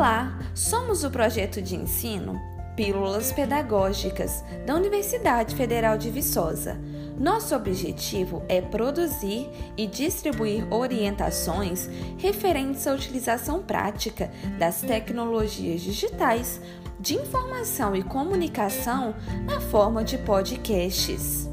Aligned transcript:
Olá, 0.00 0.32
somos 0.54 1.04
o 1.04 1.10
projeto 1.10 1.60
de 1.60 1.76
ensino 1.76 2.40
Pílulas 2.74 3.32
Pedagógicas 3.32 4.42
da 4.64 4.74
Universidade 4.74 5.54
Federal 5.54 5.98
de 5.98 6.08
Viçosa. 6.08 6.80
Nosso 7.18 7.54
objetivo 7.54 8.42
é 8.48 8.62
produzir 8.62 9.50
e 9.76 9.86
distribuir 9.86 10.66
orientações 10.72 11.86
referentes 12.16 12.86
à 12.86 12.94
utilização 12.94 13.62
prática 13.62 14.30
das 14.58 14.80
tecnologias 14.80 15.82
digitais 15.82 16.62
de 16.98 17.16
informação 17.16 17.94
e 17.94 18.02
comunicação 18.02 19.14
na 19.44 19.60
forma 19.60 20.02
de 20.02 20.16
podcasts. 20.16 21.46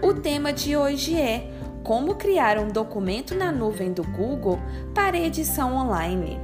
O 0.00 0.14
tema 0.14 0.52
de 0.52 0.76
hoje 0.76 1.20
é 1.20 1.50
Como 1.82 2.14
criar 2.14 2.60
um 2.60 2.68
documento 2.68 3.34
na 3.34 3.50
nuvem 3.50 3.92
do 3.92 4.04
Google 4.04 4.60
para 4.94 5.18
edição 5.18 5.74
online. 5.74 6.38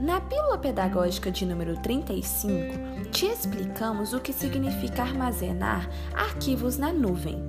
Na 0.00 0.18
pílula 0.18 0.56
pedagógica 0.56 1.30
de 1.30 1.44
número 1.44 1.76
35, 1.76 3.10
te 3.10 3.26
explicamos 3.26 4.14
o 4.14 4.18
que 4.18 4.32
significa 4.32 5.02
armazenar 5.02 5.90
arquivos 6.14 6.78
na 6.78 6.90
nuvem. 6.90 7.44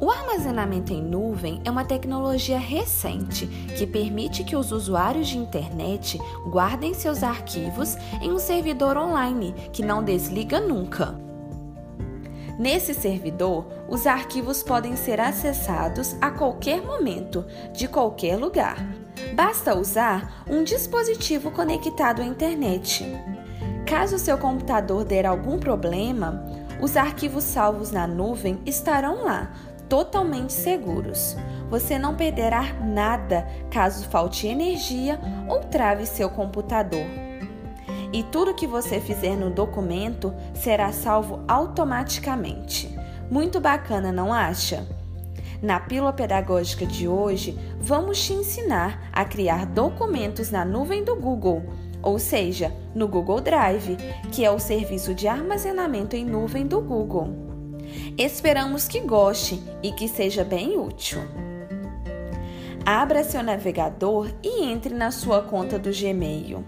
O 0.00 0.10
armazenamento 0.10 0.92
em 0.92 1.00
nuvem 1.00 1.62
é 1.64 1.70
uma 1.70 1.84
tecnologia 1.84 2.58
recente 2.58 3.46
que 3.78 3.86
permite 3.86 4.42
que 4.42 4.56
os 4.56 4.72
usuários 4.72 5.28
de 5.28 5.38
internet 5.38 6.18
guardem 6.50 6.92
seus 6.92 7.22
arquivos 7.22 7.94
em 8.20 8.32
um 8.32 8.38
servidor 8.40 8.96
online 8.96 9.54
que 9.72 9.84
não 9.84 10.02
desliga 10.02 10.58
nunca. 10.58 11.14
Nesse 12.58 12.94
servidor, 12.94 13.64
os 13.88 14.08
arquivos 14.08 14.60
podem 14.60 14.96
ser 14.96 15.20
acessados 15.20 16.16
a 16.20 16.32
qualquer 16.32 16.82
momento, 16.82 17.44
de 17.72 17.86
qualquer 17.86 18.36
lugar 18.36 19.05
Basta 19.34 19.76
usar 19.76 20.44
um 20.48 20.62
dispositivo 20.62 21.50
conectado 21.50 22.22
à 22.22 22.24
internet. 22.24 23.04
Caso 23.86 24.18
seu 24.18 24.38
computador 24.38 25.04
der 25.04 25.26
algum 25.26 25.58
problema, 25.58 26.44
os 26.80 26.96
arquivos 26.96 27.44
salvos 27.44 27.90
na 27.90 28.06
nuvem 28.06 28.60
estarão 28.66 29.24
lá, 29.24 29.52
totalmente 29.88 30.52
seguros. 30.52 31.36
Você 31.70 31.98
não 31.98 32.14
perderá 32.14 32.74
nada 32.82 33.46
caso 33.70 34.06
falte 34.08 34.46
energia 34.46 35.18
ou 35.48 35.60
trave 35.60 36.06
seu 36.06 36.30
computador. 36.30 37.06
E 38.12 38.22
tudo 38.24 38.54
que 38.54 38.66
você 38.66 39.00
fizer 39.00 39.36
no 39.36 39.50
documento 39.50 40.32
será 40.54 40.92
salvo 40.92 41.42
automaticamente. 41.46 42.96
Muito 43.30 43.60
bacana, 43.60 44.12
não 44.12 44.32
acha? 44.32 44.86
Na 45.62 45.80
pílula 45.80 46.12
pedagógica 46.12 46.84
de 46.84 47.08
hoje, 47.08 47.58
vamos 47.80 48.22
te 48.24 48.32
ensinar 48.32 49.08
a 49.12 49.24
criar 49.24 49.66
documentos 49.66 50.50
na 50.50 50.64
nuvem 50.64 51.02
do 51.02 51.16
Google, 51.16 51.62
ou 52.02 52.18
seja, 52.18 52.72
no 52.94 53.08
Google 53.08 53.40
Drive, 53.40 53.96
que 54.30 54.44
é 54.44 54.50
o 54.50 54.58
serviço 54.58 55.14
de 55.14 55.26
armazenamento 55.26 56.14
em 56.14 56.24
nuvem 56.24 56.66
do 56.66 56.80
Google. 56.80 57.28
Esperamos 58.18 58.86
que 58.86 59.00
goste 59.00 59.62
e 59.82 59.92
que 59.92 60.08
seja 60.08 60.44
bem 60.44 60.78
útil. 60.78 61.20
Abra 62.84 63.24
seu 63.24 63.42
navegador 63.42 64.30
e 64.42 64.64
entre 64.64 64.94
na 64.94 65.10
sua 65.10 65.42
conta 65.42 65.78
do 65.78 65.90
Gmail. 65.90 66.64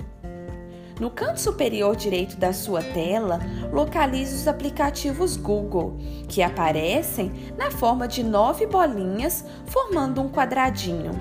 No 1.00 1.10
canto 1.10 1.40
superior 1.40 1.94
direito 1.94 2.36
da 2.36 2.52
sua 2.52 2.82
tela, 2.82 3.38
localize 3.72 4.34
os 4.34 4.48
aplicativos 4.48 5.36
Google, 5.36 5.96
que 6.28 6.42
aparecem 6.42 7.30
na 7.56 7.70
forma 7.70 8.08
de 8.08 8.24
nove 8.24 8.66
bolinhas 8.66 9.44
formando 9.66 10.20
um 10.20 10.28
quadradinho. 10.28 11.12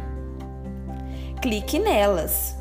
Clique 1.42 1.78
nelas. 1.78 2.58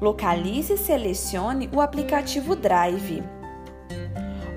Localize 0.00 0.72
e 0.72 0.76
selecione 0.76 1.70
o 1.72 1.80
aplicativo 1.80 2.56
Drive. 2.56 3.22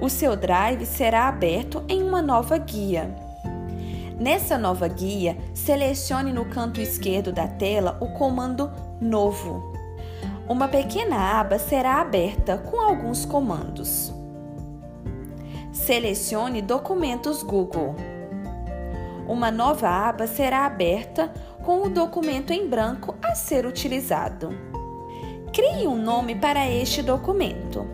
O 0.02 0.10
seu 0.10 0.36
Drive 0.36 0.86
será 0.86 1.28
aberto 1.28 1.84
em 1.88 2.02
uma 2.02 2.22
nova 2.22 2.58
guia. 2.58 3.14
Nessa 4.20 4.58
nova 4.58 4.88
guia, 4.88 5.38
selecione 5.54 6.34
no 6.34 6.46
canto 6.46 6.82
esquerdo 6.82 7.32
da 7.32 7.48
tela 7.48 7.96
o 8.02 8.08
comando 8.08 8.72
Novo 9.00 9.79
uma 10.50 10.68
pequena 10.68 11.40
aba 11.40 11.60
será 11.60 12.02
aberta 12.02 12.58
com 12.58 12.82
alguns 12.82 13.24
comandos. 13.24 14.12
Selecione 15.72 16.60
Documentos 16.60 17.44
Google. 17.44 17.96
Uma 19.28 19.52
nova 19.52 19.88
aba 19.88 20.26
será 20.26 20.66
aberta 20.66 21.32
com 21.64 21.84
o 21.84 21.90
documento 21.90 22.52
em 22.52 22.68
branco 22.68 23.14
a 23.22 23.36
ser 23.36 23.68
utilizado. 23.68 24.50
Crie 25.54 25.88
um 25.88 26.02
nome 26.02 26.34
para 26.34 26.68
este 26.68 27.04
documento 27.04 27.86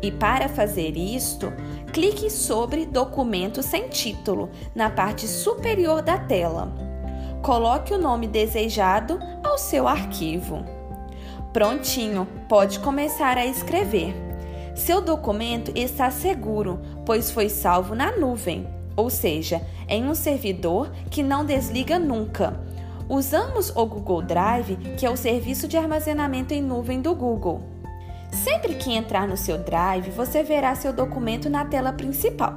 e, 0.00 0.12
para 0.12 0.48
fazer 0.48 0.96
isto, 0.96 1.52
clique 1.92 2.30
sobre 2.30 2.86
Documento 2.86 3.60
sem 3.60 3.88
título 3.88 4.50
na 4.72 4.88
parte 4.88 5.26
superior 5.26 6.00
da 6.00 6.16
tela. 6.16 6.72
Coloque 7.42 7.92
o 7.92 7.98
nome 7.98 8.28
desejado 8.28 9.18
ao 9.42 9.58
seu 9.58 9.88
arquivo. 9.88 10.83
Prontinho, 11.52 12.26
pode 12.48 12.78
começar 12.80 13.38
a 13.38 13.46
escrever. 13.46 14.14
Seu 14.74 15.00
documento 15.00 15.70
está 15.74 16.10
seguro, 16.10 16.80
pois 17.06 17.30
foi 17.30 17.48
salvo 17.48 17.94
na 17.94 18.16
nuvem, 18.16 18.66
ou 18.96 19.08
seja, 19.08 19.62
em 19.88 20.04
um 20.08 20.14
servidor 20.14 20.90
que 21.10 21.22
não 21.22 21.44
desliga 21.44 21.98
nunca. 21.98 22.58
Usamos 23.08 23.70
o 23.76 23.86
Google 23.86 24.22
Drive, 24.22 24.76
que 24.96 25.06
é 25.06 25.10
o 25.10 25.16
serviço 25.16 25.68
de 25.68 25.76
armazenamento 25.76 26.54
em 26.54 26.62
nuvem 26.62 27.00
do 27.00 27.14
Google. 27.14 27.62
Sempre 28.32 28.74
que 28.74 28.92
entrar 28.92 29.28
no 29.28 29.36
seu 29.36 29.58
Drive, 29.58 30.10
você 30.10 30.42
verá 30.42 30.74
seu 30.74 30.92
documento 30.92 31.48
na 31.48 31.64
tela 31.64 31.92
principal. 31.92 32.54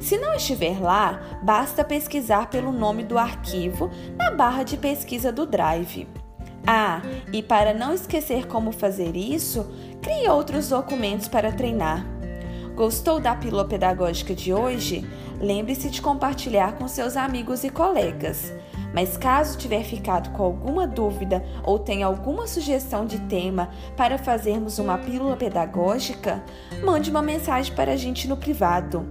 Se 0.00 0.16
não 0.16 0.34
estiver 0.34 0.80
lá, 0.80 1.40
basta 1.42 1.84
pesquisar 1.84 2.48
pelo 2.48 2.72
nome 2.72 3.02
do 3.04 3.18
arquivo 3.18 3.90
na 4.16 4.30
barra 4.30 4.62
de 4.62 4.76
pesquisa 4.76 5.32
do 5.32 5.44
Drive. 5.44 6.06
Ah, 6.66 7.02
e 7.32 7.42
para 7.42 7.74
não 7.74 7.92
esquecer 7.92 8.46
como 8.46 8.72
fazer 8.72 9.16
isso, 9.16 9.66
crie 10.00 10.28
outros 10.28 10.70
documentos 10.70 11.28
para 11.28 11.52
treinar. 11.52 12.06
Gostou 12.74 13.20
da 13.20 13.36
pílula 13.36 13.64
pedagógica 13.66 14.34
de 14.34 14.52
hoje? 14.52 15.06
Lembre-se 15.40 15.90
de 15.90 16.00
compartilhar 16.00 16.76
com 16.76 16.88
seus 16.88 17.16
amigos 17.16 17.64
e 17.64 17.70
colegas. 17.70 18.52
Mas 18.94 19.16
caso 19.16 19.58
tiver 19.58 19.82
ficado 19.84 20.30
com 20.30 20.42
alguma 20.42 20.86
dúvida 20.86 21.44
ou 21.64 21.78
tenha 21.78 22.06
alguma 22.06 22.46
sugestão 22.46 23.04
de 23.04 23.18
tema 23.20 23.68
para 23.96 24.16
fazermos 24.16 24.78
uma 24.78 24.96
pílula 24.96 25.36
pedagógica, 25.36 26.42
mande 26.82 27.10
uma 27.10 27.22
mensagem 27.22 27.74
para 27.74 27.92
a 27.92 27.96
gente 27.96 28.26
no 28.26 28.36
privado. 28.36 29.06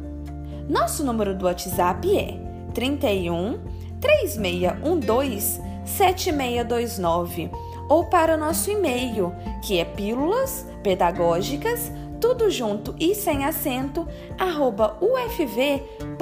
Nosso 0.68 1.04
número 1.04 1.36
do 1.36 1.46
WhatsApp 1.46 2.18
é 2.18 2.40
31 2.74 3.60
3612 4.00 5.73
7629 5.86 7.52
ou 7.90 8.06
para 8.06 8.36
o 8.36 8.38
nosso 8.38 8.72
e-mail, 8.72 9.34
que 9.62 9.80
é 9.80 9.86
pílulas 9.86 10.68
pedagógicas, 10.82 11.92
tudo 12.20 12.50
junto 12.50 12.96
e 13.00 13.14
sem 13.14 13.46
acento, 13.46 14.08
arroba 14.38 14.98
ufv.br. 15.02 16.14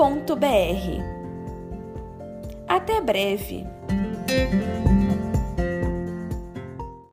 Até 2.68 3.02
breve! 3.02 3.68